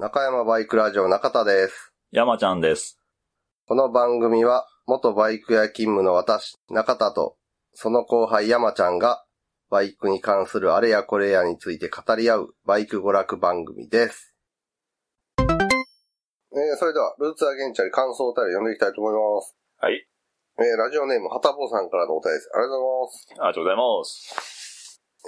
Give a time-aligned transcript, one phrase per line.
[0.00, 1.92] 中山バイクラジオ中田です。
[2.12, 3.00] 山ちゃんです。
[3.66, 7.34] この番組は、元バイク屋勤務の私、中田と、
[7.72, 9.24] その後輩山ちゃんが、
[9.70, 14.36] バイクに関するあれやこれやについて語り合う、バイク娯楽番組です。
[15.40, 15.46] えー、
[16.78, 19.56] それでは、ルーツアゲンチャリ感想お便り読んでいきたいと思います。
[19.78, 20.06] はい。
[20.60, 22.50] えー、ラジオネーム、はたぼうさんからのお便りです。
[22.54, 23.26] ありがとうございます。
[23.30, 24.57] ありがとうございます。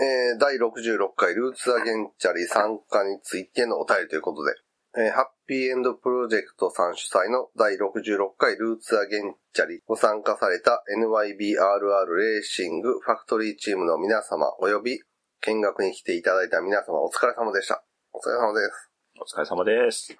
[0.01, 4.55] えー、第66回ルーツアゲンチャリ参加についてのお便りということで、
[4.96, 15.01] えー、ハッピーエンドプロジェクトさん主催の第66回ルーツアゲンチャリご参加された NYBRR レーシングファクトリーチームの皆様及び
[15.43, 17.85] 見学に来ていただいた皆様お疲れ様でした。
[18.12, 18.91] お疲れ様です。
[19.21, 20.16] お疲れ様です。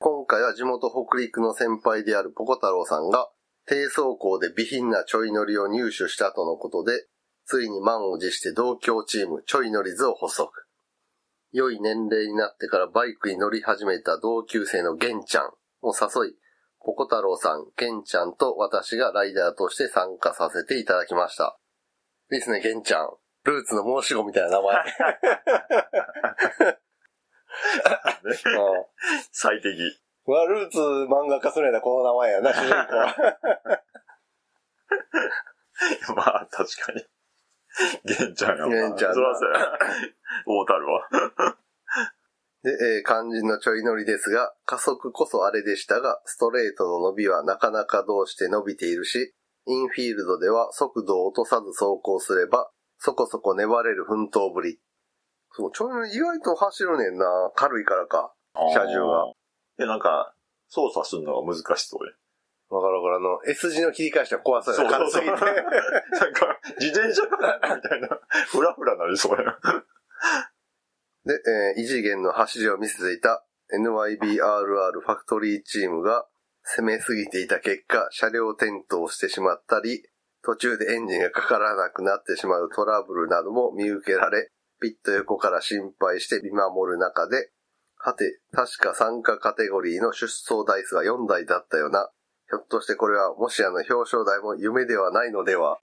[0.00, 3.28] 今回は地元北陸の先輩であるポコ太郎さんが
[3.66, 7.06] 低走行で備品なちょい乗りを入手したとのことで、
[7.44, 10.50] ついに満を持して同郷チームちょい乗り図を発足。
[11.52, 15.50] 良い年齢になってからバイクに乗り始めた同級生のゲンちゃん
[15.82, 16.34] を誘い、
[16.80, 21.58] ポコ太郎さん、ゲンちゃんと私がライダーとして参加させていただきました。
[22.32, 23.08] いいですね、ゲンちゃん。
[23.44, 24.76] ルーツの申し子みたいな名前。
[28.24, 28.84] うん
[29.30, 29.68] 最適。
[30.26, 33.16] うわ、ルーツ漫画化するんやな、この名前やな、主人公は。
[36.16, 37.04] まあ、確かに。
[38.04, 38.88] 玄ちゃんやもんな。
[38.88, 39.78] 玄ちゃんなそらそうや。
[40.46, 41.08] 大たるわ。
[42.62, 49.34] で、えー肝心のちょい乗りですが、加速こそあれでしたが、ストレートの伸びはなかなかどうして伸びているし、
[49.66, 54.78] インフィールドでは速度を落とさず走行すれば、そこそこ粘れる奮闘ぶり。
[55.50, 57.26] そう、ちょい乗り意外と走るねんな。
[57.56, 58.32] 軽いからか。
[58.54, 59.32] 車重が。
[59.76, 60.34] で、なんか、
[60.68, 62.14] 操作するのが難しそうで。
[62.72, 63.16] わかるわかる。
[63.16, 64.98] あの、S 字の切り返しは怖そうやな。
[64.98, 65.30] 軽すぎて。
[65.30, 68.08] なんか、自転車かなみたいな。
[68.48, 69.58] ふらふらなりそうや。
[71.24, 71.34] で、
[71.76, 73.44] えー異次元の走りを見せていた
[73.78, 76.26] NYBRR ファクトリーチームが
[76.62, 80.02] 攻めすぎていた結果、車両転倒してしまったり、
[80.42, 87.50] 途中でエンジンがかからなくなってしまうトラブルなども見受けられ、ピット横から心配して見守る中で、
[87.98, 92.10] はて、確か参加カテゴリーの出走台数は4台だったよな。
[92.52, 95.80] ひょっとしてこれはもしやの表彰台も夢ではないのでは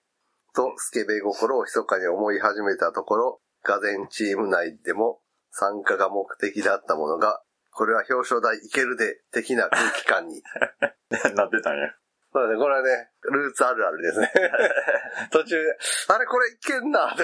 [0.53, 5.19] と、スケベ心を密かに思い始めたところ、ガゼンチーム内でも
[5.51, 7.41] 参加が目的だったものが、
[7.71, 10.41] これは表彰台いけるで、的な空気感に。
[11.35, 11.95] なってたんや。
[12.31, 14.31] そうだね、これはね、ルーツあるあるですね。
[15.31, 15.77] 途中で、
[16.09, 17.23] あれこれいけんなと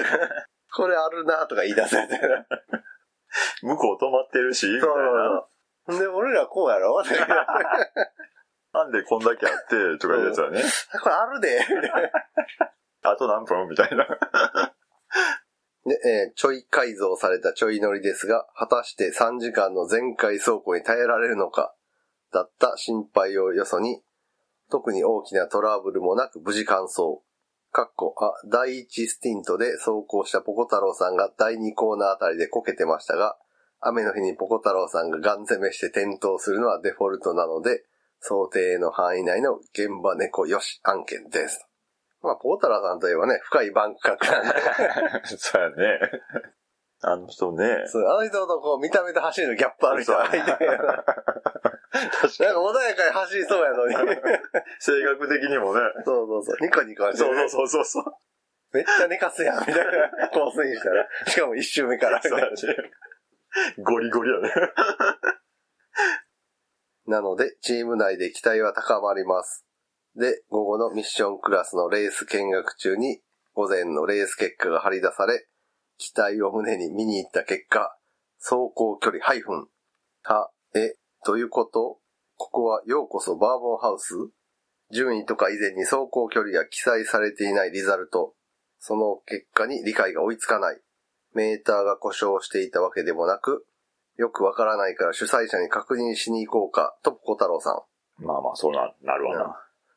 [0.74, 2.46] これあるなとか言い出せみたいな。
[3.62, 5.46] 向こう止まってるし、みたいそうな。
[5.86, 6.00] そうそう。
[6.00, 7.02] で、俺らこうやろ
[8.76, 10.62] ななんでこんだけあって、とかいうやつはね。
[11.02, 12.02] これあるでみたい
[13.02, 14.04] なあと何分みたいな。
[15.86, 21.74] で、 えーちょい改造されたちょい乗りですが、果たして3時間の全開走行に耐えられるのか、
[22.32, 24.02] だった心配をよそに、
[24.70, 27.20] 特に大きなトラブルもなく無事完走。
[27.70, 33.38] かっこ、あ、第1スティントで走行したポコ太郎さんが第2コーナーあたりでこけてましたが、
[33.80, 37.84] 雨の日にポコ太郎さんがガン攻めして転倒するのはデフォルトなので、
[38.26, 41.64] 想定の範囲内の現場猫よし案件です。
[42.22, 44.52] まあ、ポコ太郎さんといえばね、深いバンク角なんで、
[45.38, 46.00] そうやね。
[47.02, 47.84] あの人ね。
[47.86, 52.50] そう、あの人とこう、見た目と走るのギャップある人がいて、 なんか確かに。
[52.50, 53.94] 穏やかに走りそうやのに。
[54.80, 55.80] 性格的にもね。
[56.04, 56.56] そうそうそう。
[56.60, 58.04] ニコニコしてる、そうそうそうそう。
[58.72, 60.28] めっちゃ寝かすやん、みたいな。
[60.30, 61.08] コースインしたら。
[61.26, 62.20] しかも一周目から。
[62.20, 62.52] そうやね。
[63.78, 64.52] ゴリゴリやね。
[67.06, 69.64] なので、チーム内で期待は高まります。
[70.16, 73.20] で、午後のミッションクラスのレース見学中に、
[73.54, 75.46] 午前のレース結果が張り出され、
[75.98, 77.96] 期待を胸に見に行った結果、
[78.38, 79.68] 走行距離ハイフン。
[80.22, 80.94] は、え、
[81.24, 82.00] ということ
[82.36, 84.14] ここはようこそバーボンハウス
[84.92, 88.34] 順位とか以前に走行距離が記載されていないリザルト。
[88.78, 90.80] その結果に理解が追いつかない。
[91.34, 93.66] メーターが故障していたわけでもなく、
[94.16, 98.24] よくわからないから主催者に確認しに行こうか、と小太郎さん。
[98.24, 99.36] まあまあ、そうな、なるわ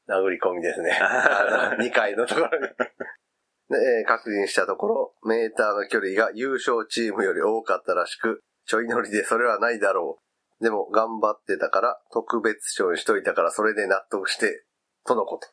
[0.07, 0.17] な。
[0.21, 0.91] 殴り込みですね。
[1.79, 2.67] 2階のところに。
[2.67, 10.19] で、えー確認したところ、メーターの距離が優勝チームより多かったらしく、ちょい乗りでそれはないだろ
[10.59, 10.63] う。
[10.63, 14.65] でも頑張ってたから、特別賞にしといたからそれで納得して、
[15.05, 15.47] とのこと。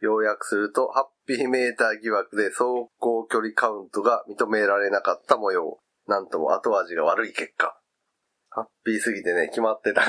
[0.00, 5.78] 要約すると、ハッピーメーター疑惑で走行距離カウントが認められなかった模様。
[6.06, 7.76] なんとも後味が悪い結果。
[8.56, 10.00] ハッピーすぎてね、決まってた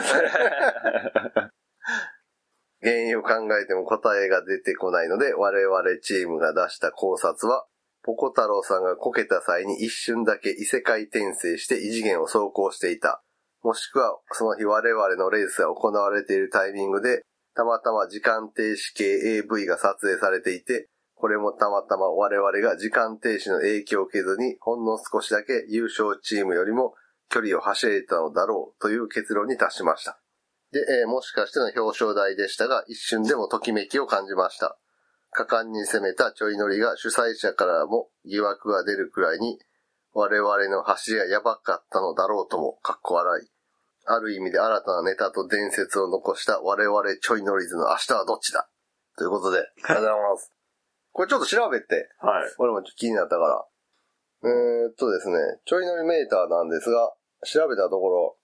[2.81, 7.65] 原因を考えても答えが出てこないので、我々チームが出した考察は、
[8.03, 13.21] ポコ太郎さんがこけた際に一瞬だけ異世界転生して異次元を走行していた。
[13.63, 17.23] もしくはその日我々のレースが行われているタイミングで、
[17.53, 19.03] たまたま時間停止系
[19.39, 26.93] AV が撮影されていて、これもたまたま我々が時間停止の影響を受けずに、ほんの少しだけ優勝チームよりも
[27.29, 30.19] 距離を走れたのだろうという結論に達しました。
[30.71, 34.77] で、えーもしかしての表彰台でしたが、一瞬でもときめきを感じました。
[35.31, 39.59] 果敢に攻めたちょい乗りが主催者からも疑惑が出るくらいに、
[40.13, 43.47] 我々の走りがやばかったのだろうとも、かっこ笑い。
[44.06, 48.69] ある意味で新たなネタと伝説を残した我々ちょい乗り図の明日はどっちだ？
[49.18, 50.53] ということで、ありがとうございます。
[51.12, 52.53] これちょっと調べて、はい。
[52.57, 53.65] 俺もちょっと気になったから。
[54.44, 57.12] えーっとですね、ちょい乗りメーターなんですが、
[57.45, 58.38] 調べたところ、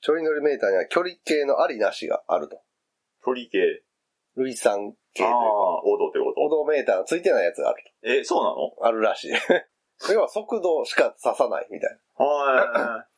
[0.00, 2.60] ちょい乗りメーターには距離計のありなしがあると。
[3.24, 3.82] 距離計。
[4.36, 8.56] 類散計というか、ああ、オドってこオドメーターがついてないやつがあるとえ、そうなの？
[8.56, 8.76] と。
[8.82, 9.32] あるらしい。
[10.12, 12.78] 要は速度しか指さないみたいはい。
[12.78, 13.08] な。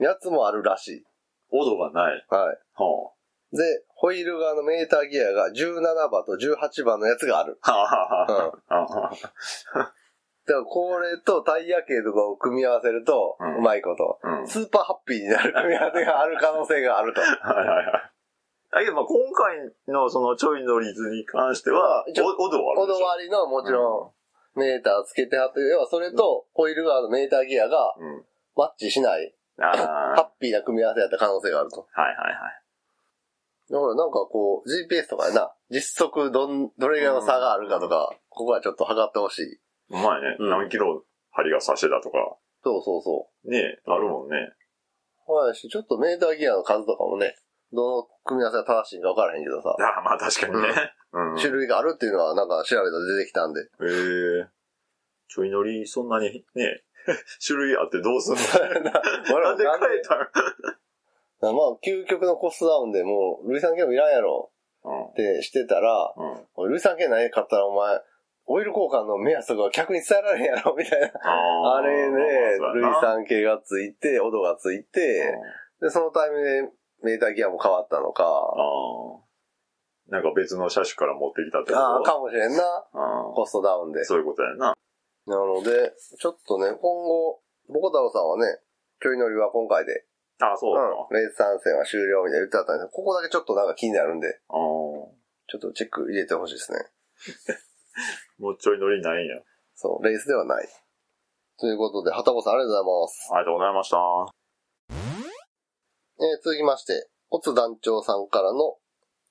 [0.10, 1.04] やつもあるらしい。
[1.50, 2.26] オドがない。
[2.28, 2.58] はい。
[2.74, 3.12] は
[3.52, 7.58] で、ホイール側のメーターギアが17番と18番のやつがある。
[7.62, 7.70] あ。
[7.72, 8.50] はあはうん。
[8.50, 9.10] だ あは
[9.74, 9.94] あ。
[10.54, 14.38] からこれとタイヤ系とかを組み合わせると、うまいこと、うん。
[14.40, 17.20] はいスーパーハッピーになる組み合わせがある可能性があると。
[17.20, 18.10] はいはい。
[18.70, 23.06] だけど、まあ今回のそのちょい乗り図に関しては、おオドはあオドるでしょ？
[23.06, 24.14] 割りのもちろ
[24.56, 28.24] んメーターつけてはって、要はそれとホイール側のメーターギアがうん。
[28.56, 29.76] マッチしない、ああ。
[30.16, 31.86] ハッピーな組み合わせだった可能性があると。
[31.92, 32.36] はいはいはい。
[33.68, 39.60] だからなんかこう、GPS とかでな、実測どん、どれぐらいの差があるかとか、ここはちょっと測ってほしい。
[39.90, 40.36] うまいね。
[40.38, 42.36] うん何キロ針が刺してたとか。
[42.64, 43.50] そうそうそう。
[43.50, 44.52] ねあるもんね。
[45.26, 47.36] はいし、ちょっとメーターギアの数とかもね、
[47.72, 50.68] どの組み合わせが正しいんか分からへんけどさ、ああ、まあ確かにね。
[51.12, 51.36] うん。
[51.36, 53.60] 種類があるっていうのはなんか調べたら出てきたんで。
[53.60, 53.64] へ
[54.42, 54.46] え。
[55.28, 56.82] ちょい乗り、そんなにね、
[57.44, 58.40] 種類あってどうすんの？
[59.40, 60.18] なんで変えたん
[61.40, 61.52] まあ、
[61.84, 64.50] 究極のコストダウンでもう、ルイさん系もいらんやろ
[64.84, 66.46] うんってしてたら、うん。
[66.54, 68.00] おいルイさん系ない買ったらお前、
[68.46, 71.10] オイル交換の目安とか客に伝えられへんやろみたいな。
[71.74, 72.16] あれね、
[72.58, 75.34] そうやなルイさん系がついて、オドがついて、
[75.80, 76.62] で、そのタイミングで
[77.02, 78.24] メーターギアも変わったのか。
[80.08, 81.84] なんか別の車種から持ってきたってこと？
[81.84, 82.62] ああ、かもしれんな。
[82.62, 84.04] あコストダウンであ。。
[84.04, 84.74] そういうことやな。
[85.26, 88.60] なので、ちょっとね、今後、ボコ太郎さんはね、
[89.02, 90.06] ちょい乗りは今回で、
[90.38, 90.88] ああ、そううだな。
[90.88, 95.10] ん、レース参戦は終了みたいな言ってたんですけど、ここだけちょっとなんか気になるんで、ちょ
[95.58, 96.78] っとチェック入れてほしいですね。
[98.38, 99.40] うちょい乗りないんや。
[99.74, 100.68] そう、レースではない。
[101.58, 103.30] ということで、はたこさんありがとうございます。
[103.32, 103.96] ありがとうございました。
[106.18, 108.76] えー、続きまして、オツ団長さんからの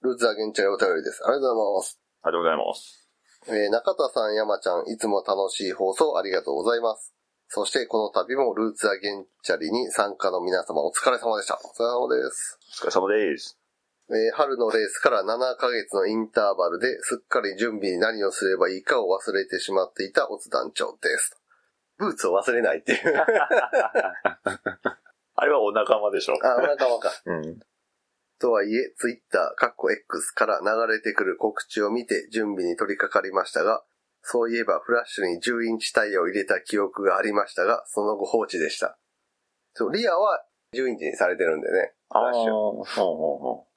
[0.02, 1.24] ルーツアゲンチャリお便りです。
[1.26, 2.00] ありがとうございます。
[2.24, 3.10] ありがとうございます。
[3.48, 7.14] えー、中田さん、山ちゃん、いつも楽しい放送ありがとうございます。
[7.48, 11.60] そして、この度もルーツアゲンチャリに参加の皆様お疲れ様でした。
[11.64, 12.60] お疲れ様です。
[12.82, 13.65] お疲れ様です。
[14.10, 21.42] えー春のレースから7ヶ月のインターバルですっかり準備に何をすればいいかを忘れてしまっていたオツ団長です。
[21.98, 23.00] ブーツを忘れないっていう。
[25.38, 26.34] あれはお仲間でしょ。
[26.44, 27.12] あ、お仲間か。
[27.26, 27.60] うん。
[28.40, 33.84] とはいえ、ツイッター、カッコ X から流れてくる告知を見て準備に取り掛かりましたが、
[34.22, 38.98] そういえばフラッシュに10インチタイヤを入れた記憶がありましたが、その後放置でした。
[39.74, 42.52] そう、リアは10インチにされてるんでね、フラッシュ。
[42.52, 42.86] ほうほう
[43.40, 43.75] ほで、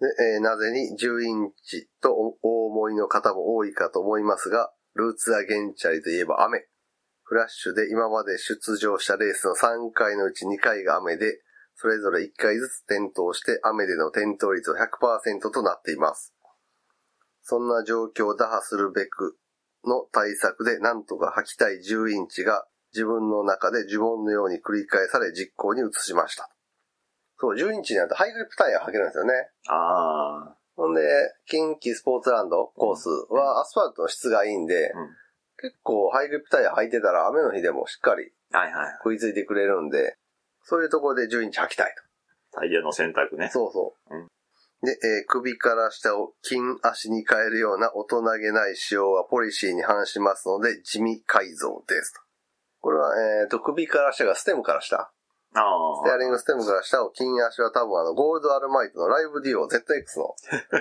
[0.00, 6.66] えーなぜに10インチとお思いの方も多いかと思いますが、ルーツアゲンチャリといえば雨。
[7.24, 11.42] フラッシュで今まで出場したレースの3回のうち2回が雨で、
[11.76, 16.34] それぞれ1回ずつ点灯して雨での点灯率は100%となっています。
[17.42, 19.36] そんな状況を打破するべく
[19.86, 26.50] の対策でなんとか履きたい10インチが自分の中で呪文のように繰り返され実行に移しました。
[27.40, 29.32] そう、10インチになるとハイグリップタイヤが履けるんですよね。
[29.32, 29.72] う。
[29.72, 30.56] ああ。
[30.76, 31.02] ほんで、
[31.46, 35.08] 近畿スポーツランドコースはアスファルトの質がいいんで、うん
[35.62, 38.92] 結構ハイグリップタイヤ履いてたら雨の日でもしっかりはいはい。
[39.04, 40.16] 食いついてくれるんで、
[40.62, 41.94] そういうところで10インチ履きたい
[42.54, 43.52] タイヤの選択ねと。。
[43.52, 44.16] そうそう。
[44.16, 44.26] うん
[44.82, 52.20] で、えー首から下を金足に変えるような大人げない仕様はポリシーに反しますので地味改造ですと。
[52.80, 55.12] これは、えっ、と、首から下がステムから下。
[55.52, 55.62] あ
[55.98, 60.36] ステアリングステムから下を金足は多分あの、ゴールドアルマイトのライブデュオ ZX の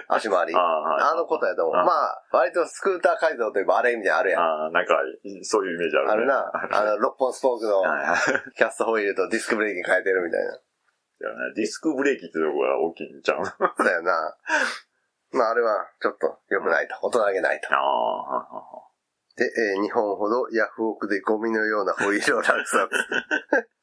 [0.08, 0.54] 足回り。
[0.56, 0.60] あ。
[0.60, 1.76] ああ、あのことやと思う。
[1.76, 4.42] あまあ、割とスクーター改造といえばあれみたいなのあるやん。
[4.42, 4.96] ああ、なんか、
[5.42, 6.12] そういうイメージあるね。
[6.12, 6.52] あるな。
[6.72, 8.18] あの、6本スポークのはいはい。
[8.56, 10.60] キャストホイールとディスクブレーキ変えてるみたいな。
[11.56, 13.42] ディスクブレーキってとこが大きいんちゃう？
[13.42, 14.38] あだよな。
[15.32, 16.96] まあ、あれはちょっと良くないと。
[17.02, 17.68] 大人げないと。
[17.72, 18.48] あ。
[19.36, 22.90] で、えー日本ほどヤフオクでゴミのようなホイールを落札。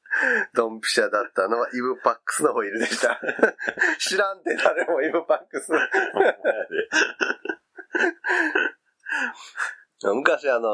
[0.54, 3.20] ドンピシャだったのはイブパックスのホイールでした。
[3.98, 5.72] 知らんって誰もイブパックス。
[10.02, 10.68] 昔あの、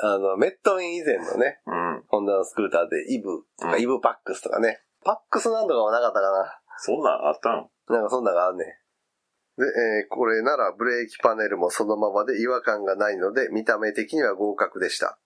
[0.00, 2.04] あの、メットイン以前のね、うん。
[2.08, 4.80] ホンダのスクーターでイブとかうんイブパックスとかね。
[5.04, 7.70] パックスなんとかはなかったかそんなんあったん？
[7.88, 7.96] な。
[7.96, 8.66] なんかそんなのがあんねん。
[8.66, 15.18] で、えーこれならブレーキパネルもそのままで違和感がないので見た目的には合格でした。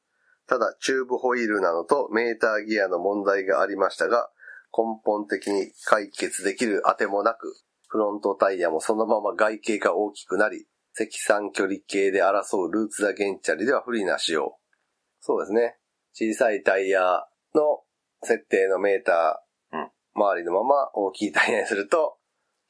[0.49, 4.31] ただ、チューブホイールなのとメーターギアの問題がありましたが、
[4.77, 7.55] 根本的に解決できる当てもなく、
[7.89, 14.57] フロントタイヤもそのまま外形が大きくなり、積算距離計で争うルーツダゲンチャリでは不利な仕様。
[15.21, 15.79] そうですね。
[16.15, 17.81] 小さいタイヤの
[18.23, 22.19] 設定のメーターうん周りのまま大きいタイヤにすると、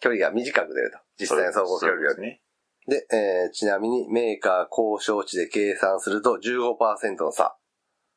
[0.01, 0.99] 距離が短く出ると。
[1.19, 2.23] 実際の走行距離より。
[2.23, 2.43] ね。
[2.87, 7.57] で、えーちなみにメーカー交渉値で計算すると15%の差。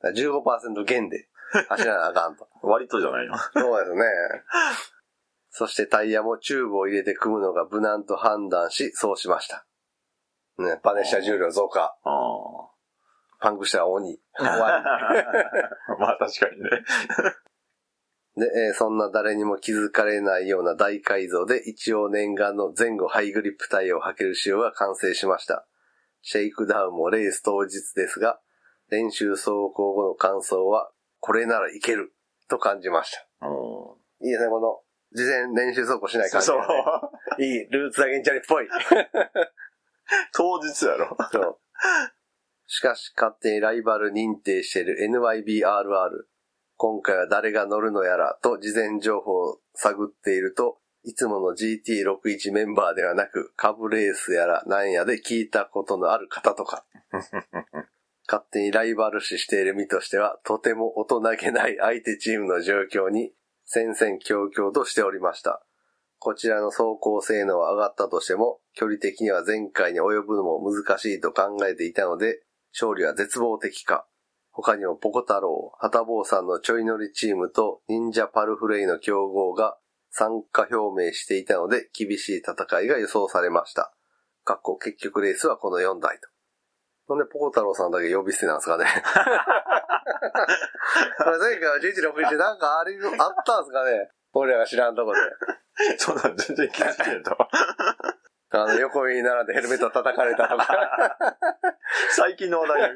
[0.02, 0.24] だから
[0.74, 1.28] 15%減で
[1.70, 2.48] 走らなあかんと。
[2.62, 3.38] 割とじゃないの？
[3.38, 4.04] そうですね。
[5.50, 9.66] そしてタイヤもチューブを入れて組むのが無難と判断し、そうしました。
[10.58, 11.96] ね、パネッシャ重量増加。
[12.04, 12.10] あ
[13.40, 14.81] パンクしたら鬼終わり。
[14.81, 14.82] あ
[16.00, 18.42] まあ確かにね。
[18.42, 25.66] で、えーそんな誰にも気づかれないような大改造で一応念願の前後ハイグリップタイヤを履ける仕様が完成しました。
[26.22, 28.42] シェイクダウンもレース当日ですが、
[28.90, 32.14] 練習走行後の感想は、これならいける、
[32.48, 33.48] と感じました。
[33.48, 33.52] う
[34.24, 34.26] ん。
[34.26, 34.82] いいですね、この、
[35.14, 36.66] 事前練習走行しない感じ、そうね。
[37.40, 38.68] いい、ルーツダゲンチャリっぽい。
[40.34, 41.18] 当日やろ。
[41.32, 41.60] そう。
[42.68, 46.26] しかし、勝手にライバル認定している NYBRR。
[46.78, 56.86] 今回は誰が乗るのやらと事前情報を探っていると、いつもの GT61 メンバーではなく、株レースやらなんやで聞いたことのある方とか。
[58.28, 63.32] 勝手にライバル視している身としては、とても大人げない相手チームの状況に、
[63.66, 65.66] 戦々恐々としておりました。
[66.20, 72.42] こちらの走行性能は上がったとしても、距離的には前回に及ぶのも難しいと考えていたので、
[72.74, 74.08] 勝利は絶望的か。
[74.52, 79.78] 他にもポコ太郎、ハタボーさんのちょい乗りチームと忍者パルフレイの競合が
[80.10, 83.94] 参加表明していたので厳しい戦いが予想されました。
[84.80, 86.35] 結局レースはこの4台と。
[87.08, 88.86] なんでポコ太郎さんだけ呼び捨てなんですかね
[91.18, 95.20] これ前回は1161なんかあれ、あったんですかね俺らが知らんとこで。
[95.98, 97.38] そんなん全然気づいてへんと。
[98.52, 101.18] あの、横に並んでヘルメット叩かれたとか、
[102.12, 102.96] 最近の話題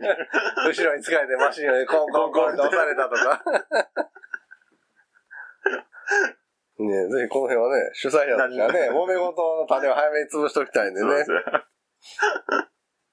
[0.67, 3.43] 後ろに疲れてマシンをコンコンコンと押されたとか。
[6.79, 11.31] ねえ、ぜひこの辺はね、主催者としてはね、揉め事の種を早めに潰しときたいんでねそうです。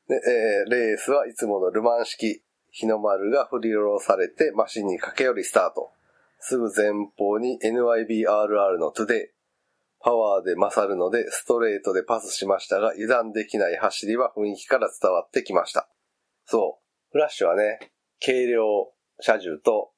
[0.09, 0.21] よ。
[0.21, 5.91] で、えーレースはいつものルマン式、日の丸が振り下ろされてマシンに駆け寄りスタート。
[6.39, 9.37] すぐ前方に NYBRR のトゥデイ。
[10.01, 15.89] パワーで勝るのでストレートでパスしましたが油断できない走りは雰囲気から伝わってきました。
[16.45, 16.85] そう。
[17.11, 17.79] フラッシュはね、
[18.25, 18.63] 軽量
[19.21, 19.91] 車重と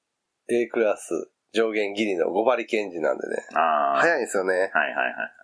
[0.49, 3.37] A クラス上限ギリの5馬力エンジンなんでね。
[3.55, 4.01] ああ。
[4.01, 4.55] 速いんですよね。
[4.55, 5.38] はいはいはい。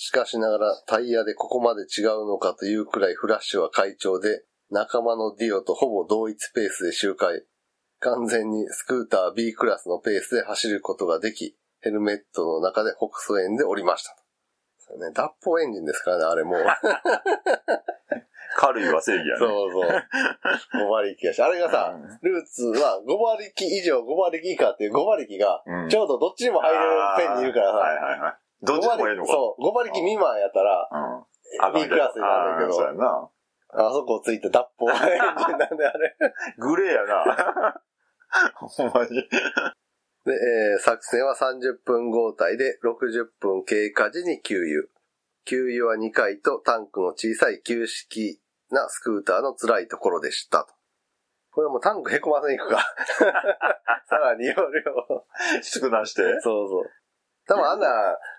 [0.00, 7.42] しかしながらタイヤでここまで違うのかというくらいフラッシュは快調で、仲間のディオとほぼ同一ペースで周回。
[7.98, 14.14] 完全にスクーター B クラスのペースで走ることができ、ヘルメットの中で北総園で降りました。
[15.04, 16.62] ね、脱法エンジンですからね、あれもう。
[18.56, 19.38] 軽いは正義やね。
[19.40, 19.88] そうそう。
[20.80, 21.42] 5馬力やし。
[21.42, 26.78] あれがさ、ルーツは5馬力以上5馬力以下っていう5馬力がうん、ちょうどどっちにも入る
[27.16, 28.47] ペンにいるからさ、はいはいはい。
[28.62, 29.32] どっちでもええのか。
[29.32, 31.74] そう、5馬力未満やったら、うん。
[31.74, 33.28] B クラスになるんだけどそうやな。
[33.70, 36.16] あそこついた脱法エンジンなんであれ。
[36.58, 37.82] グレーやな。
[38.54, 39.28] ほんまに。
[40.24, 44.88] で、えー作戦は30分交代で60分経過時に給油。
[45.44, 50.74] 給油は2回とタンクの小さい旧式なスクーターの辛いところでしたと。
[51.50, 52.84] これもうタンクへこませに行くか。
[54.08, 55.26] さらに容量。
[55.62, 56.22] 少なして？
[56.40, 56.90] そうそう。
[57.48, 57.88] 多分あんな、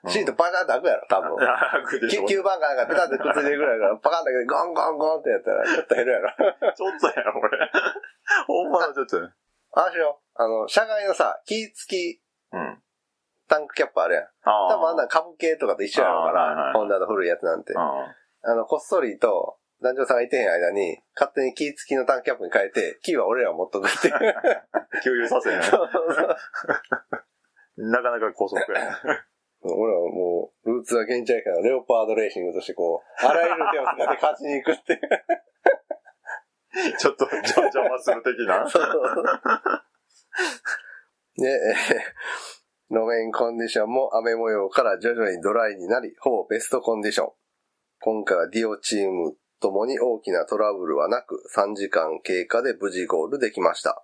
[0.07, 1.35] シートパカンって開くやろ、多分。
[1.41, 2.25] 楽でしょ。
[2.29, 6.29] 9番かなんかペタってくっついてるぐらいから、パカンだけどゴンゴンゴンってやったら、ちょっと減るやろ。
[6.77, 7.57] ちょっとやろ、これ。
[8.45, 9.33] ほんまのちょっとね。
[9.73, 10.41] ああしよう。
[10.41, 12.21] あの、車外のさ、キー付き
[12.53, 12.83] うん。
[13.47, 14.23] タンクキャップあるやん。
[14.43, 17.73] あ多分あんな株系とかと一緒やろうから、いホンダの古いやつなんて。
[17.75, 24.13] ああの、こっそりと、男女さんがいてへん間に、勝手にキー付きのタンクキャップに変えて、キーは俺らが持っとくっていう。
[24.13, 25.01] あ。
[25.01, 25.63] 給油させへん。
[25.63, 26.37] そうそうそう
[27.79, 28.99] なかなか高速や。
[29.61, 34.99] 俺はもう、ルーツは現地やから、レオパードレーシングとしてこう、あらゆる手を使って勝ちに行くっていう。
[36.97, 38.67] ちょっと邪魔する的な？
[38.69, 38.83] そう
[41.35, 42.59] で、えー
[42.91, 47.31] 路面コンディションも雨模様から徐々にドライになり、ほぼベストコンディション。
[47.99, 54.03] 今回はディオチームともに大きなトラブルはなく、3時間経過で無事ゴールできました。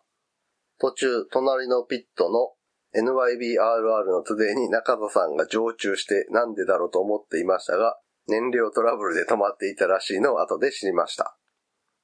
[0.79, 2.53] 途中、隣のピットの
[2.95, 7.97] NYBRR のトゥデイに中田さんが常駐してなんでだろうと思っていましたが、
[8.27, 11.37] 燃料トラブルで止まっていたらしいのを後で知りました。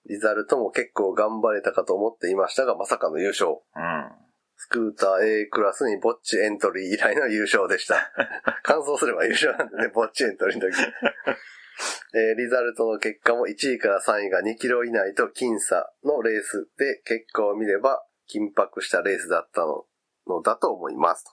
[0.07, 3.51] リザルトも結構頑張れたかと思っていましたが、まさかの優勝。
[3.51, 4.21] うん。
[4.57, 8.11] スクーター A クラスにボッチエントリー以来の優勝でした。
[8.63, 10.77] 完走すれば優勝なんでね、ボッチエントリーの時。
[12.13, 19.85] えーリザルトの結果も1位から3位が2キロ以内と僅差のレースで結果を見れば緊迫したレースだったの
[20.35, 21.31] のだと思いますと。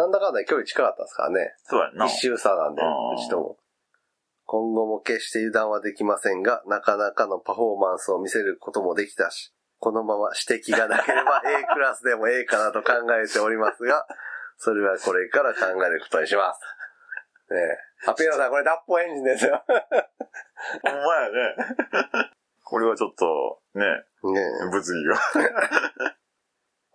[0.00, 1.54] なんだかんだ距離近かったですからね。
[1.64, 2.06] そうやんな。
[2.06, 3.56] 一周差なんで、うちとも。
[4.44, 14.06] 今後も決して油断はできませんが、なかなかのパフォーマンスを見せることもできたし、このまま指摘がなければ A クラスでも A かなと考えておりますが、
[14.56, 17.54] それはこれから考えることにします。
[17.54, 18.06] ねえ。
[18.06, 19.62] ハピーロさん、これ脱法エンジンですよ。
[19.66, 22.34] ほんまやね。
[22.64, 25.18] これはちょっと、ね、ねえ物議が。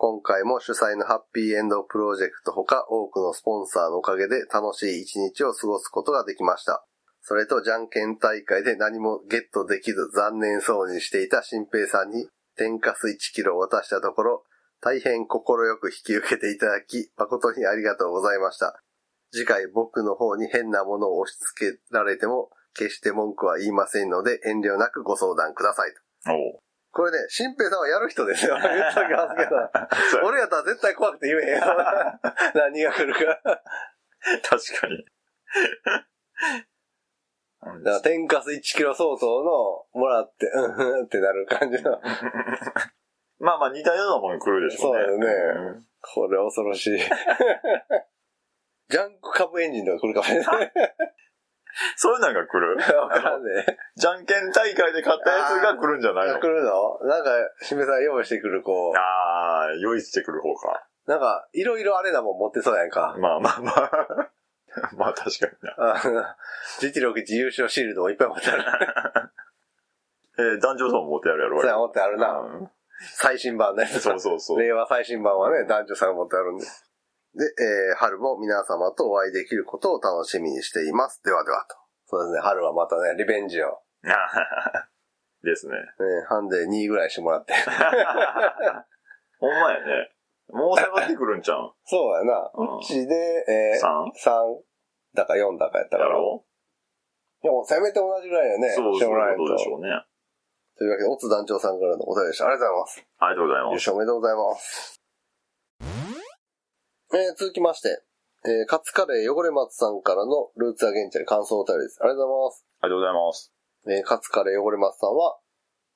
[0.03, 6.86] 今回も主催のハッピーエンドプロジェクトほか多くのスポンサーのおかげで楽しい一日を過ごすことができました。
[7.22, 14.43] それとじゃんけん大会で何もゲットできず残念そうにしていた新平さんに天かす1キロを渡したところ、
[14.81, 18.83] 大変心よく引き受けていただき、誠にありがとうございました。
[19.31, 25.93] 次回僕の方に変なものを押し付けられても、決して文句は言いませんので遠慮なくご相談ください。
[26.60, 26.62] お。
[26.94, 28.56] これね、新平さんはやる人ですよ。
[28.62, 30.28] 言っときますけど。
[30.28, 31.66] 俺やったら絶対怖くて言えへんよ。
[32.54, 33.42] 何が来るか。
[34.44, 35.04] 確かに。
[37.84, 42.00] だから天かす1キロ相当のもらって、うんうんってなる感じの。
[43.40, 45.04] まあまあ似たようなもの来るでしょうね。
[45.04, 47.00] そうだよねんこれ恐ろしい。
[48.90, 50.74] ジャンク株エンジンとか来るかもしれない。
[51.98, 52.77] そういうのが来る？
[52.98, 53.77] わからんね。
[53.96, 56.40] じゃんけん大会で勝ったやつが来るんじゃないの？
[56.40, 57.00] 来るの？
[57.03, 57.31] なんか、
[57.62, 58.98] しめさん用意してくる、こう。
[58.98, 60.88] ああ、用意してくる方か。
[61.07, 63.16] なんか、いろいろあれなもん持ってそうやんか。
[63.20, 63.92] まあまあまあ。
[64.98, 65.75] まあ確かにな。
[65.77, 66.24] あの
[66.79, 68.64] GT61 優勝シールドもいっぱい持ってある。
[70.40, 72.40] えー、男女層も持ってやるやろ、そうや、持ってあるな。
[72.40, 72.72] うん
[73.05, 74.00] 最新版のやつ。
[74.00, 74.62] そうそうそう。
[74.62, 76.66] 令和最新版はね、男女さんが持ってあるんで。
[77.35, 81.22] で、えー、春も皆様とお会いできることを楽しみにしています。
[81.24, 81.75] ではではと。
[82.05, 83.79] そうですね、春はまたね、リベンジを。
[85.43, 85.74] ですね。
[85.75, 85.81] ね、
[86.29, 87.53] ハンデ2位ぐらいしてもらって。
[89.39, 90.11] ほんまやね。
[90.50, 91.72] もう迫ってくるんちゃうん？
[91.85, 92.51] そうやな。
[92.53, 93.15] うんうちで、
[93.48, 94.11] えー、3?
[94.13, 94.61] 3
[95.15, 96.09] だか4だかやったから。
[96.09, 96.46] やろ
[97.41, 98.69] でも、せめて同じぐらいよね。
[98.69, 99.89] そう、そういうでしょうね。
[100.77, 102.48] というわけで、オツ団長さんからのお便りでした。
[102.48, 103.05] ありがとうございます。
[103.19, 103.74] ありがとうござい優ます。
[103.75, 105.02] 勝おめでとうございます。
[107.14, 108.02] えー、続きまして、
[108.44, 112.00] えー、カツカレー汚れ松さんからのルーツアゲンチャリ感想お便りです。
[112.02, 112.66] ありがとうございます。
[112.82, 113.54] ありがとうございます。
[113.86, 115.38] えー、カツカレー汚れ松さんは、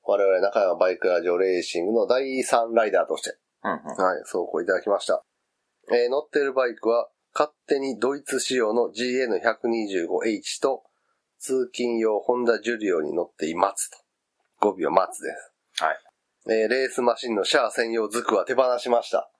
[0.04, 3.78] 我々中山バイクラジオレーシングの第3ライダーとして、うんうん。
[3.98, 5.24] はい、走行いただきました。
[5.90, 10.84] えー乗ってるバイクは、勝手にドイツ仕様の GN125H と、
[11.40, 13.98] 通勤用ホンダジュリオに乗っていますと。
[14.60, 15.30] 語尾は松で
[15.74, 15.82] す。
[15.82, 15.96] はい。
[16.48, 19.32] えーレースマシンのシャア専用ズクは手放しました。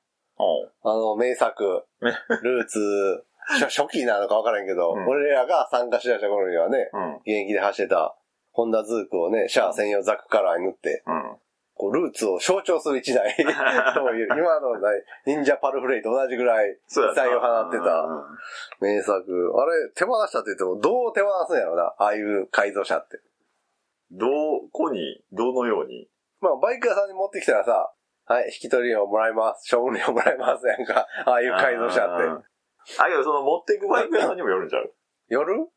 [0.85, 3.25] あの、名作、ねルーツ、
[3.61, 7.15] 初初期なのかわからんけど、うん俺らが参加しだした頃にはね、うん。
[7.17, 8.17] 現役で走ってた、
[8.53, 11.37] ホンダズークをね、シャア専用ザクカラーに塗って、うん。
[11.75, 18.25] こう、ルーツを象徴する一台 という、今のね忍者パルフレイと同じぐらい、そうやな異彩を放ってたうん
[18.81, 19.53] 名作。
[19.57, 23.19] あれ、手放したって言っても、どう手放すんやろな、ああいう改造車って。
[24.11, 24.27] ど
[24.73, 26.09] こに、どのように？
[26.41, 27.93] まあ、バイク屋さんに持ってきたらさ、
[28.29, 32.25] はい、引き取りをもらいます、処分料もらいますやんか、 ああいう改造車って。
[33.01, 34.93] あ、けどその持っていくバイク屋さんにもよるんちゃう？
[35.29, 35.55] 夜？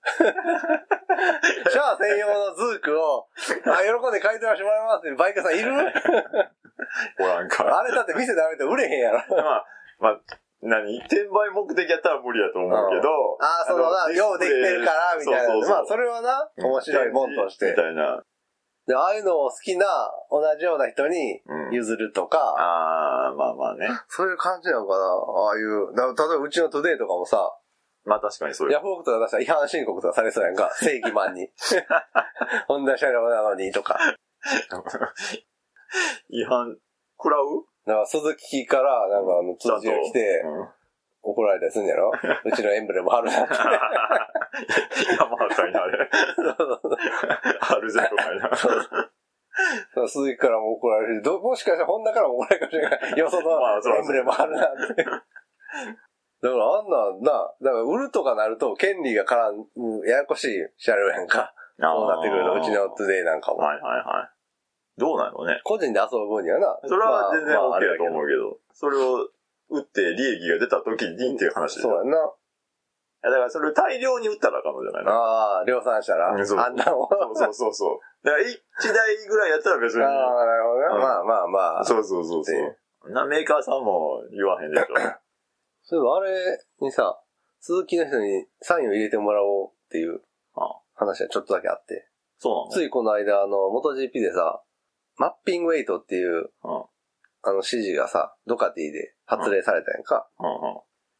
[1.70, 3.28] シャア専用のズークを、
[3.66, 5.72] あ、喜んで改造してもらいますってバイク屋さんいる？
[7.20, 7.80] おらんか。
[7.80, 9.18] あれだって店であれて売れへんやろ。
[9.30, 9.66] まあ、
[10.00, 10.20] まあ、
[10.62, 11.00] 何？
[11.00, 13.38] 転売目的やったら無理やと思うけど。
[13.42, 15.46] ああ、そのな、のようできてるから、みたいな。
[15.46, 17.76] そうそうそうまあ、それはな、面白いもんとしてみ。
[17.76, 18.24] たいな。
[18.88, 19.86] で、ああいうのを好きな、
[20.32, 21.74] 同じような人にうん。
[21.74, 23.88] 譲るとか、ああ、まあまあね。
[24.10, 25.04] そういう感じなのかな。
[25.04, 27.56] ああいう、だ例えばうちのトゥデイとかもさ、
[28.06, 28.74] まあ確かにそういう。
[28.74, 31.48] ヤフオクとか出したら違反申告とかされそうやんか、 正義マンに。
[32.68, 34.00] ホンダ車両なのにとか。
[36.30, 36.76] 違反、
[37.18, 37.66] 食らう？
[37.86, 40.81] だからスズキから、なんかあの、通知が来て、うん
[41.24, 42.12] 怒られたりするんやろ？
[42.46, 43.54] うちのエンブレム貼るなって。
[45.18, 46.10] 山形にあれ。
[47.60, 50.08] あるぜとかいな。
[50.08, 53.20] スズキからも怒られるし、どもしかしたらホンダからも怒られるかもしれない。
[53.20, 55.04] よそのエンブレムあるなんて。
[55.04, 59.38] だからあんなんな、だから売るとかなると権利が絡
[59.76, 61.54] む、ややこしい車両やんか。
[61.80, 63.58] そうなってくると、うちのトゥデイなんかも。
[63.60, 64.30] はいはいはい。
[64.98, 65.62] どうなのね。
[65.64, 66.80] 個人で遊ぶ分にはな。
[66.86, 69.30] それは全然 OK だと思うけど、それを
[69.72, 71.90] 売って利益が出た時にっていう話でしょ。
[71.90, 72.18] そうやんな。
[72.18, 72.20] い
[73.24, 77.10] やだからそれを大量に売ったらあかんのじゃないのああ、量産したら、うんそうあんなもん。
[77.36, 78.26] そうそうそうそう。
[78.26, 80.04] だから1台ぐらいやったら別に。
[80.04, 80.96] ああ、なるほどね。
[80.96, 81.86] うんまあまあまあ。
[81.86, 83.12] そうそうそうそう。
[83.12, 84.86] なメーカーさんも言わへんでしょ。
[85.84, 87.22] そういえばあれにさ、
[87.60, 90.22] 鈴木の人にサインを入れてもらおうっていう
[90.56, 92.08] あ話がちょっとだけあって。
[92.38, 94.64] そうついこの間、あの、元 GP でさ、
[95.18, 96.90] マッピングウェイトっていう、なの
[97.44, 100.28] あの指示がさ、ドカティで発令されたやんか。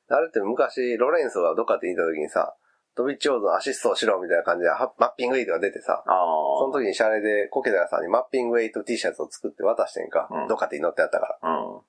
[0.10, 2.56] あれって昔、ロレンソがドカティにいた時にさ、
[2.96, 6.04] ドビッチオーズのアシストをしろみたいな感じで、はマッピングウェイトが出てさ。
[6.06, 10.28] その時にシャレでコケダさんにマッピングウェイト T シャツを作って渡してんか。
[10.30, 11.50] うんドカティに乗ってあったから。
[11.50, 11.82] うん。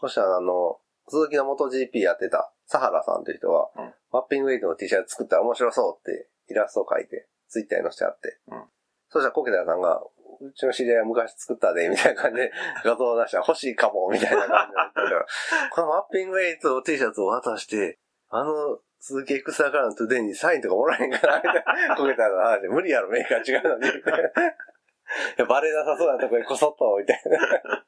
[0.00, 8.38] そしたらあの、鈴木の元 GP やってた、サハラさんという人は、うんマッピングウェイトの T シャツ作ったら面白そうってイラストを描いて、ツイッターに載せてあって。
[8.48, 8.62] うん
[9.08, 10.00] そしたらコケダさんが、
[10.42, 12.52] うちの知り合いは昔作ったで、みたいな感じで
[12.84, 15.26] 画像を出したら欲しいかも、みたいな感じで言ったから、
[15.70, 21.54] このマッピングウェイト T シャツを渡して、あの、スズキエクスターカラーのトゥデイにサインとかもらえんかな、みたい
[21.88, 21.96] な。
[21.96, 23.90] コケダの話で、無理やろ、メーカー違うのに。
[25.46, 27.84] バレなさそうなとこにこそっと、みたいな。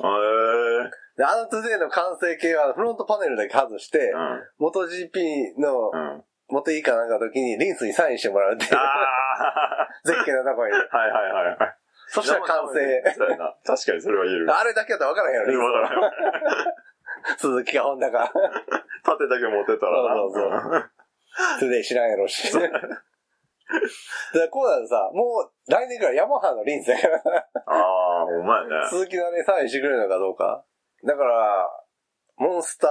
[0.00, 0.10] へ
[0.86, 0.90] え。
[1.16, 4.42] で、あのトゥデイの完成形はフロントパネルだけ外して、うん。
[4.58, 5.90] 元 GP の
[6.54, 6.62] うん。
[6.62, 9.88] もてぎかなんかの時にリンスにサインしてもらうっていうあ、あ。
[10.04, 10.72] ゼッケンのとこに。
[10.72, 11.76] はいはいはいはい。
[12.08, 13.02] そしたら完成。
[13.64, 14.54] 確かにそれは言える。
[14.54, 16.12] あれだけやったら分からへんやろ、リンわからん
[17.36, 17.38] ス。
[17.38, 18.30] スズキかホンダか。
[19.04, 20.14] 縦だけ持ってたらな。
[20.14, 20.90] そうそう
[21.60, 22.52] トゥデイ知らんやろし。
[22.52, 22.78] だか
[24.34, 28.88] らこうなるとさ、もう来年からヤマハのリンスやから、ああ、ほんまやね。
[28.88, 30.64] スズキのね、サインしてくれるのかどうか。
[31.04, 31.68] だから、
[32.36, 32.90] モンスター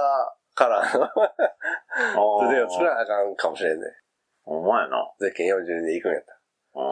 [0.54, 3.86] カラーのトゥデイを作らなあかんかもしれんね。
[4.44, 5.12] ほんまやな。
[5.20, 6.40] ゼッケン42で行くんやった。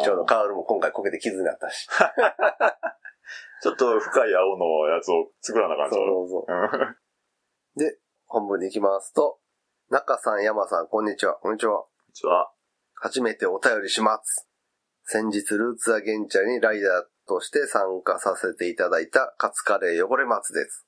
[0.05, 1.87] ちょうどカウルも今回こけて傷になったし。
[3.63, 5.91] ちょっと深い青のやつを作らなあかん。
[5.91, 5.99] そう？
[5.99, 6.53] そうそう。
[6.53, 6.97] うん
[7.75, 9.41] で、本文に行きますと、
[9.89, 11.37] 中さん、山さん、こんにちは。
[11.37, 11.87] こんにちは。
[12.13, 12.53] じゃあ、
[12.97, 14.47] 初めてお便りします。
[15.05, 20.87] 先日、ルーツアゲンチャリにライダーとして参加させていただいたカツカレー汚れ松です。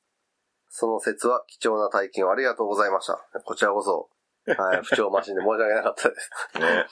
[0.76, 3.16] その説は貴重な体験をありがとうございました。
[3.44, 4.10] こちらこそ、
[4.58, 6.30] はい、不調マシンで申し訳なかったです。
[6.58, 6.86] ね。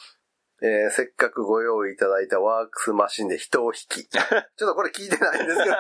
[0.63, 4.09] えーせっかくご用意いただいたワークスマシンで人を引き。
[4.09, 5.75] ちょっとこれ聞いてないんですけど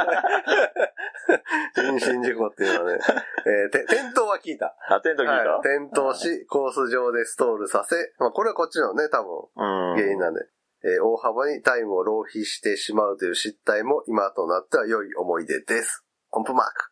[1.95, 1.99] ね。
[2.01, 2.99] 人身事故っていうのはね。
[3.47, 4.75] えーて転倒は聞いた。
[4.91, 9.95] あ、テント聞いた、はい、転倒し、コース上でストールさせ、まあこれはこっちのね、多分うん。
[9.95, 10.41] 原因なんで、
[10.83, 16.05] えー大幅にタイムを浪費してしまうという失態も今となっては良い思い出です。
[16.33, 16.92] 音符マーク。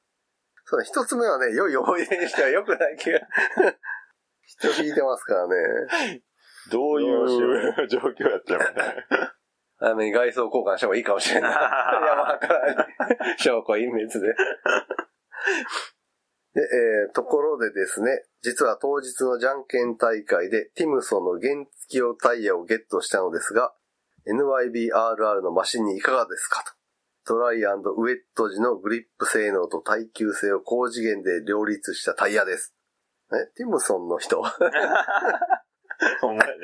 [0.70, 3.18] そうね、一つ目はね、良い思い出にしては良くない気が。
[4.46, 5.56] 人引いてますからね。
[6.70, 7.26] どういう
[7.88, 8.66] 状況やったよね。
[9.78, 11.52] 早めに外装交換した方がいいかもしれない。
[11.58, 11.68] 山
[12.22, 12.86] 派からね、
[13.36, 14.22] 証拠隠滅で。
[16.54, 23.74] で、えーところでですね、実は当日のじゃんけん大会でティムソンの原付用タイヤをゲットしたのですが、
[24.28, 26.79] NYBRR のマシンにいかがですかと。
[27.30, 32.74] ドライウェット時のグリップ性能と耐久性を高次元で両立したタイヤです。
[33.32, 34.42] え、ティムソンの人
[36.20, 36.56] ほんまやね。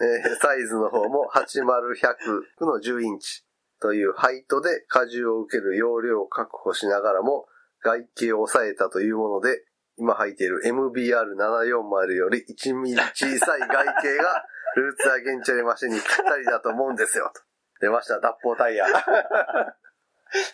[0.00, 3.44] えーサイズの方も80100の10インチ
[3.80, 7.46] というハイトで荷重を受ける容量を確保しながらも
[7.84, 9.62] 外形を抑えたというもので、
[9.98, 14.42] 今履いている MBR740 より1ミリ小さい外形が
[14.74, 17.32] ルーツアゲンチャリマシンにぴったりだと思うんですよ。
[17.80, 18.86] と出ました、脱法タイヤ。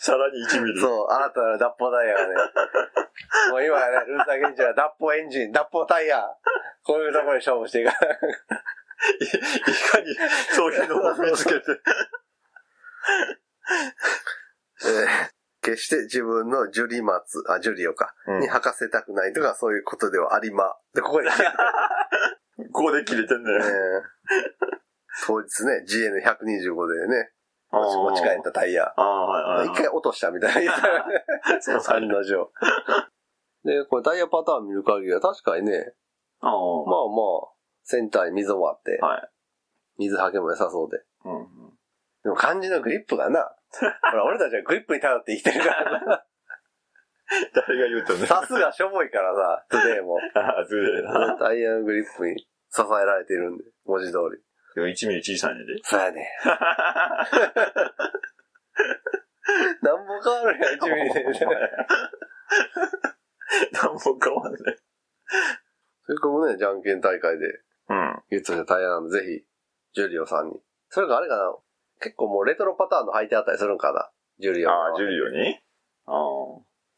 [0.01, 0.81] さらに1ミリ。
[0.81, 2.35] そう、新たな脱法タイヤがね。
[3.51, 6.23] もう今はね、ルーツアゲンチャリは脱法エンジン、脱法タイヤ。
[6.85, 8.19] こういうところで勝負していかない。
[9.21, 9.27] い
[9.91, 10.15] かに
[10.55, 11.67] そういうのを見つけて。
[14.85, 15.33] えー
[15.63, 20.77] 決して自分のジュリマツ、あ、ジュリオか、うんに履かせたくないとか、そういうことではありま。
[20.93, 21.35] で、ここで、ね、
[22.73, 23.53] ここで切れてんね。
[25.27, 27.31] 当日ね、GN125 でね、
[27.71, 28.93] 持ち帰ったタイヤ。
[29.65, 30.73] 一回落としたみたいな。
[31.61, 32.53] そうそう案の定。
[33.65, 35.95] で、これタイヤパターン見る限りは確かにね。
[36.41, 37.53] まあまあ、
[37.85, 39.29] センターに溝もあって、はい。
[39.99, 40.99] 水はけも良さそうで。
[41.25, 41.73] うん。
[42.25, 43.55] でも肝心のグリップがな、
[44.11, 46.25] ほら、俺たちはグリップに頼って生きてるからな。
[47.55, 48.27] 誰が言うとね。
[48.27, 50.19] サスがしょぼいからさ、トゥデイも。
[50.35, 51.37] ああ、ずれえな。
[51.39, 52.39] タイヤのグリップに
[52.71, 54.43] 支えられているんで、文字通り。
[54.81, 55.75] 1ミリ小さいねんで。
[55.83, 56.29] そうやね。
[59.83, 61.21] なんぼ変わるやん、1ミリで。
[63.73, 64.79] なんも変わんない。
[66.05, 67.47] それかもね、じゃんけん大会で
[67.89, 68.23] うん。
[68.31, 69.45] ゲットしたタイヤなんで、ぜひ、
[69.95, 70.61] ジュリオさんに。
[70.89, 71.55] それかあれかな
[72.01, 74.75] 結構もうレトロパターンの履いてあったりするんかなジュリオの。
[74.75, 75.61] ああ、ジュリオに？
[76.07, 76.13] あ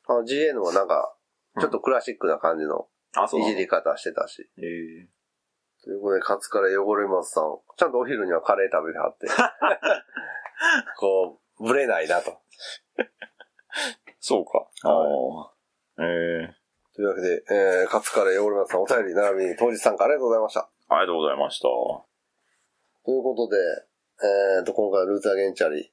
[0.07, 1.17] あの GN もなんか、
[1.61, 2.89] ちょっとクラシックな感じの
[3.39, 4.49] いじり方してたし。
[4.59, 5.09] ええ
[5.85, 7.45] ということで、カツカレー汚れますさん。
[7.77, 9.27] ちゃんとお昼にはカレー食べてはって。
[10.99, 12.39] こう、ブレないなと。
[14.19, 14.67] そうか。
[14.85, 16.03] ああ。
[16.03, 16.57] ええ
[16.97, 20.71] というわけで、えー、カツカレー汚れますさんお便り並びに当日参加ありがとうございました。
[20.89, 21.63] ありがとうございました。
[21.69, 22.07] と
[23.09, 23.57] いうことで、
[24.59, 25.93] えーと、今回はルーツアゲンチャリ。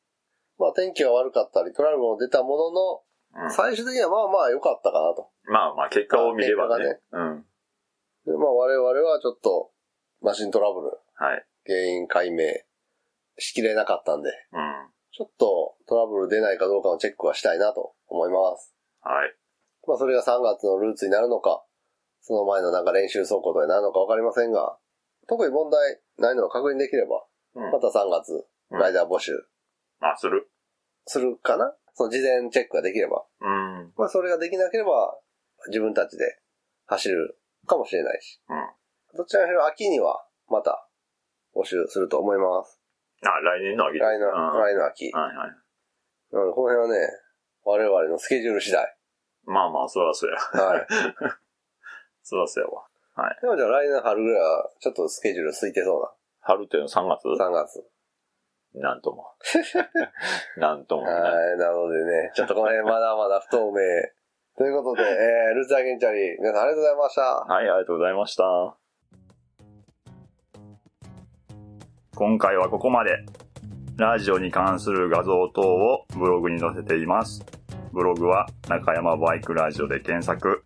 [0.57, 3.01] まあ天気が悪かったり、トラブルも出たものの、
[3.33, 5.29] うん最終的にはまあまあ良かったかなと。
[5.45, 6.85] まあまあ、結果を見ればね。
[6.85, 7.45] 結うん。
[8.25, 9.70] で、まあ我々はちょっと、
[10.21, 11.45] マシントラブル、はい。
[11.65, 12.45] 原因解明
[13.37, 14.89] しきれなかったんで、うん。
[15.11, 18.73] ちょっとトラブル出ないかどうかのチェックはしたいなと思います。
[19.01, 19.35] はい。
[19.87, 21.63] まあそれが3月のルーツになるのか、
[22.21, 24.77] その前のなんか練習走行とかになるのかわかりませんが、
[25.27, 29.33] 特に問題ないのが確認できれば、うんまた3月、ライダー募集
[29.99, 30.49] あ、する
[31.05, 31.73] するかな？
[31.93, 33.25] その事前チェックができれば。
[33.41, 33.93] うん。
[33.97, 35.17] まあそれができなければ、
[35.67, 36.39] 自分たちで
[36.85, 38.41] 走るかもしれないし。
[38.49, 38.57] うん。
[39.15, 40.87] どちらにしろ秋にはまた
[41.55, 42.79] 募集すると思います。
[43.23, 45.11] あ、来年の秋来年、うん来年の秋。
[45.11, 45.49] はいはい。
[46.31, 47.07] なのでこの辺はね、
[47.63, 48.85] 我々のスケジュール次第。
[49.45, 50.63] まあまあ、そらそうや。
[50.63, 50.87] はい。
[52.23, 52.87] そらそうやわ。
[53.41, 57.27] でもじゃあ来年春ぐらいはちょっとスケジュール空いてそう春っていうの3月？
[57.27, 57.49] な。
[57.49, 57.85] 3月。
[58.73, 59.27] なんとも。
[60.57, 61.21] なんともない。
[61.21, 61.57] はい。
[61.57, 63.81] なのでね、ちょっとこの辺まだまだ不透明。
[64.57, 67.21] ということで、えー、ルーツアゲンチャリー、皆さんありがとうございました。
[67.21, 68.80] はい、ありがとうございました。
[72.15, 73.25] 今回はここまで。
[73.97, 77.45] ラジオに関する画像等をブログに載せています。
[77.93, 80.63] ブログは中山バイクラジオで検索。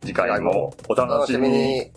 [0.00, 1.38] 次回もお楽し。
[1.38, 1.90] みに。